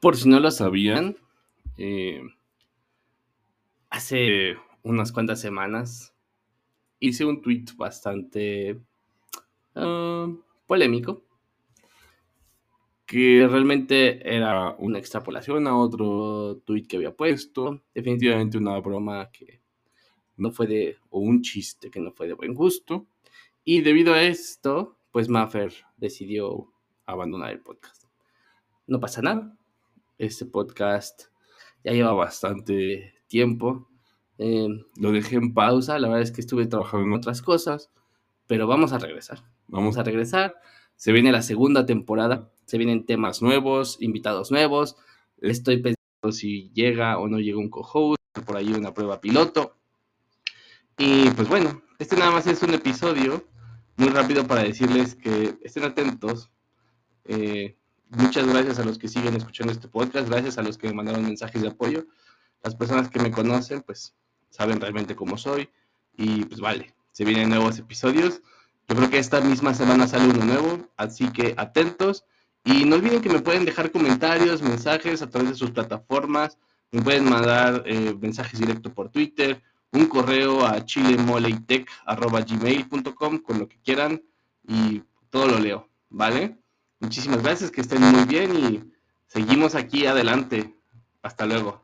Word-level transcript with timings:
Por 0.00 0.16
si 0.16 0.30
no 0.30 0.40
lo 0.40 0.50
sabían, 0.50 1.16
eh, 1.76 2.22
hace 3.90 4.56
unas 4.82 5.12
cuantas 5.12 5.40
semanas 5.42 6.14
hice 7.00 7.26
un 7.26 7.42
tweet 7.42 7.66
bastante 7.76 8.80
ah, 9.74 10.26
polémico 10.66 11.24
que 13.04 13.46
realmente 13.46 14.36
era 14.36 14.76
una 14.78 14.98
extrapolación 14.98 15.66
a 15.66 15.76
otro 15.76 16.62
tweet 16.64 16.84
que 16.84 16.96
había 16.96 17.14
puesto, 17.14 17.82
definitivamente 17.92 18.56
una 18.56 18.78
broma 18.78 19.30
que 19.32 19.60
no 20.36 20.52
fue 20.52 20.68
de, 20.68 20.96
o 21.10 21.18
un 21.18 21.42
chiste 21.42 21.90
que 21.90 21.98
no 21.98 22.12
fue 22.12 22.28
de 22.28 22.34
buen 22.34 22.54
gusto, 22.54 23.08
y 23.64 23.80
debido 23.80 24.14
a 24.14 24.22
esto, 24.22 24.96
pues 25.10 25.28
Maffer 25.28 25.72
decidió 25.96 26.72
abandonar 27.04 27.50
el 27.50 27.60
podcast. 27.60 28.04
No 28.86 29.00
pasa 29.00 29.22
nada, 29.22 29.58
este 30.20 30.44
podcast 30.44 31.24
ya 31.82 31.92
lleva 31.92 32.12
bastante 32.12 33.14
tiempo. 33.26 33.88
Eh, 34.36 34.68
lo 34.96 35.12
dejé 35.12 35.36
en 35.36 35.54
pausa, 35.54 35.98
la 35.98 36.08
verdad 36.08 36.22
es 36.22 36.30
que 36.30 36.42
estuve 36.42 36.66
trabajando 36.66 37.06
en 37.06 37.12
otras 37.14 37.40
cosas, 37.40 37.90
pero 38.46 38.66
vamos 38.66 38.92
a 38.92 38.98
regresar. 38.98 39.42
Vamos 39.66 39.96
a 39.96 40.02
regresar. 40.02 40.56
Se 40.96 41.12
viene 41.12 41.32
la 41.32 41.40
segunda 41.40 41.86
temporada, 41.86 42.50
se 42.66 42.76
vienen 42.76 43.06
temas 43.06 43.40
nuevos, 43.40 43.96
invitados 44.00 44.50
nuevos. 44.50 44.96
Estoy 45.40 45.78
pensando 45.78 46.32
si 46.32 46.70
llega 46.74 47.18
o 47.18 47.26
no 47.26 47.38
llega 47.38 47.58
un 47.58 47.70
co-host, 47.70 48.20
por 48.44 48.56
ahí 48.58 48.72
una 48.72 48.92
prueba 48.92 49.22
piloto. 49.22 49.78
Y 50.98 51.30
pues 51.30 51.48
bueno, 51.48 51.82
este 51.98 52.16
nada 52.16 52.30
más 52.30 52.46
es 52.46 52.62
un 52.62 52.74
episodio 52.74 53.42
muy 53.96 54.10
rápido 54.10 54.46
para 54.46 54.64
decirles 54.64 55.14
que 55.14 55.54
estén 55.62 55.84
atentos. 55.84 56.50
Eh, 57.24 57.78
Muchas 58.12 58.44
gracias 58.44 58.80
a 58.80 58.84
los 58.84 58.98
que 58.98 59.06
siguen 59.06 59.36
escuchando 59.36 59.72
este 59.72 59.86
podcast, 59.86 60.28
gracias 60.28 60.58
a 60.58 60.62
los 60.62 60.76
que 60.76 60.88
me 60.88 60.94
mandaron 60.94 61.22
mensajes 61.22 61.62
de 61.62 61.68
apoyo. 61.68 62.08
Las 62.60 62.74
personas 62.74 63.08
que 63.08 63.20
me 63.20 63.30
conocen, 63.30 63.82
pues 63.82 64.16
saben 64.48 64.80
realmente 64.80 65.14
cómo 65.14 65.38
soy. 65.38 65.70
Y 66.16 66.44
pues 66.46 66.60
vale, 66.60 66.92
se 67.12 67.24
vienen 67.24 67.50
nuevos 67.50 67.78
episodios. 67.78 68.42
Yo 68.88 68.96
creo 68.96 69.10
que 69.10 69.18
esta 69.18 69.40
misma 69.40 69.74
semana 69.74 70.08
sale 70.08 70.24
uno 70.24 70.44
nuevo, 70.44 70.88
así 70.96 71.30
que 71.30 71.54
atentos. 71.56 72.24
Y 72.64 72.84
no 72.84 72.96
olviden 72.96 73.22
que 73.22 73.28
me 73.28 73.38
pueden 73.38 73.64
dejar 73.64 73.92
comentarios, 73.92 74.60
mensajes 74.60 75.22
a 75.22 75.30
través 75.30 75.50
de 75.50 75.56
sus 75.56 75.70
plataformas. 75.70 76.58
Me 76.90 77.02
pueden 77.02 77.30
mandar 77.30 77.84
eh, 77.86 78.12
mensajes 78.20 78.58
directos 78.58 78.92
por 78.92 79.10
Twitter, 79.10 79.62
un 79.92 80.06
correo 80.06 80.66
a 80.66 80.84
chilemoleitech.gmail.com 80.84 83.38
con 83.38 83.60
lo 83.60 83.68
que 83.68 83.78
quieran 83.84 84.20
y 84.66 85.04
todo 85.30 85.46
lo 85.46 85.60
leo, 85.60 85.88
¿vale? 86.08 86.59
Muchísimas 87.00 87.42
gracias, 87.42 87.70
que 87.70 87.80
estén 87.80 88.02
muy 88.02 88.24
bien 88.24 88.56
y 88.56 88.92
seguimos 89.26 89.74
aquí 89.74 90.06
adelante. 90.06 90.76
Hasta 91.22 91.46
luego. 91.46 91.78